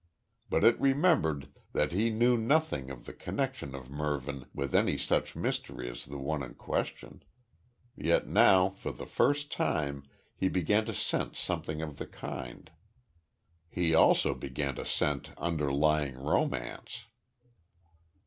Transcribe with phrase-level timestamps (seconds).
[0.49, 5.35] Be it remembered that he knew nothing of the connexion of Mervyn with any such
[5.35, 7.21] mystery as the one in question,
[7.95, 10.01] yet now for the first time
[10.35, 12.71] he began to scent something of the kind.
[13.69, 17.05] He also began to scent underlying romance.